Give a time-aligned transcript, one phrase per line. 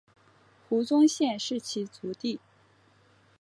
[0.67, 2.39] 胡宗宪是其族弟。